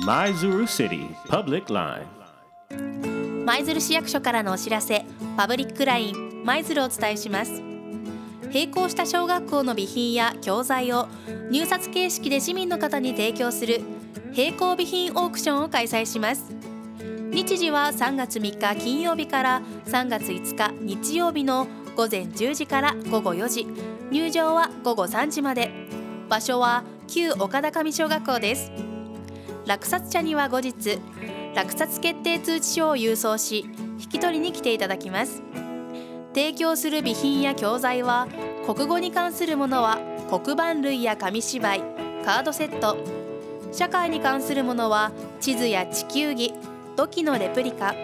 [0.00, 0.66] 舞鶴
[3.78, 5.04] 市役所からのお知らせ
[5.36, 7.60] パブリックライン舞鶴をお伝えします。
[8.44, 11.08] 並行した小学校の備品や教材を
[11.50, 13.82] 入札形式で市民の方に提供する
[14.34, 16.56] 並行備品オークションを開催します。
[17.30, 21.66] 日時は3月3日金曜日から3月5日日曜日の
[21.96, 23.66] 午前10時から午後4時。
[24.10, 25.70] 入場は午後3時まで。
[26.30, 28.91] 場所は旧岡田上小学校です。
[29.66, 30.98] 落札者には後日
[31.54, 35.42] 落札決定通知書を郵送し引き取りに来ていただきます。
[36.34, 38.26] 提供する備品や教材は
[38.66, 39.98] 国語に関するものは
[40.30, 41.80] 黒板類や紙芝居
[42.24, 42.96] カードセット。
[43.70, 46.52] 社会に関するものは地図や地球儀
[46.96, 47.94] 土器のレプリカ。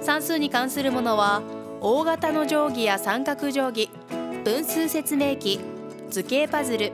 [0.00, 1.42] 算数に関するものは
[1.80, 3.90] 大型の定規や三角定規
[4.44, 5.60] 分数説明機
[6.10, 6.92] 図形パズル。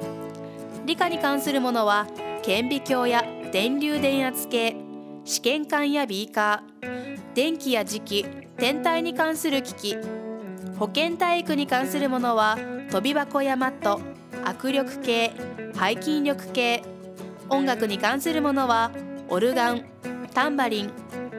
[0.86, 2.06] 理科に関するものは
[2.42, 3.24] 顕微鏡や
[3.54, 4.74] 電流電圧計
[5.24, 8.24] 試験管やビーカー電気や磁気
[8.56, 9.96] 天体に関する機器
[10.76, 12.58] 保健体育に関するものは
[12.90, 14.00] 飛び箱やマット
[14.44, 15.30] 握力計
[15.72, 16.82] 背筋力計
[17.48, 18.90] 音楽に関するものは
[19.28, 19.84] オルガン
[20.34, 20.92] タンバリン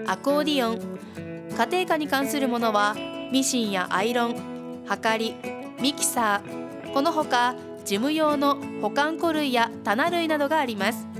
[0.07, 2.95] アコーディオン家庭科に関するものは
[3.29, 5.35] ミシンやアイロンはかり
[5.81, 11.14] ミキサーこのほか事務用の保管庫類や棚類などがあります。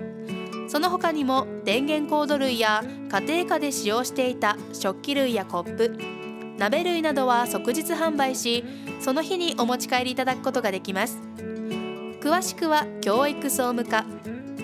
[0.75, 5.97] その他にも電源コード類や家庭科で使用していた食器類やコップ
[6.57, 8.65] 鍋類などは即日販売し
[8.99, 11.17] その日にお持ち帰りいただくことができます。
[12.19, 14.03] 詳しくは教育総務課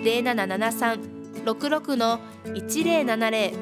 [0.03, 3.53] 0773-66の1070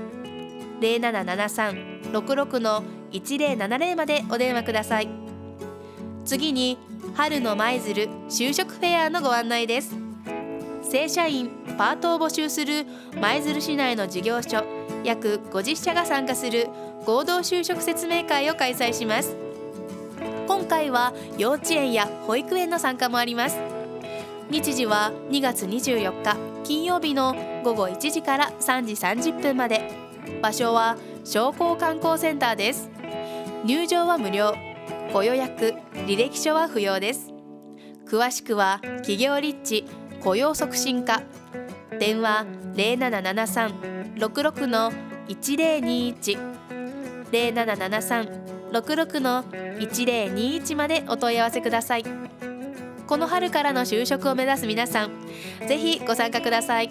[0.82, 5.10] 0773-66の1070までお電話ください。
[6.26, 6.80] 次に
[7.14, 10.09] 春の舞鶴就職フェアのご案内です。
[10.90, 12.86] 正社員パートを募集する
[13.22, 14.64] 舞鶴市内の事業所
[15.04, 16.68] 約50社が参加する
[17.06, 19.36] 合同就職説明会を開催します。
[20.48, 23.60] 今回は幼稚園や保育園の参加もあります。
[24.50, 29.92] 日時は2月24日金曜日の午後1時から3時30分まで。
[30.42, 32.90] 場所は商工観光センターです。
[33.64, 34.56] 入場は無料。
[35.14, 35.76] ご予約
[36.08, 37.32] 履歴書は不要です。
[38.08, 39.86] 詳しくは企業立地
[40.22, 41.22] 雇用促進課。
[42.00, 44.92] 電話0773-66の
[45.28, 46.38] 1021
[47.32, 52.06] 0773-66の1021までお問い合わせください。
[53.08, 55.12] この春からの就職を目指す皆さん
[55.68, 56.90] ぜひご参加ください。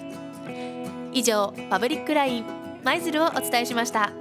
[1.12, 2.44] 以上パブリックライン
[2.84, 4.12] 舞鶴をお伝えしました。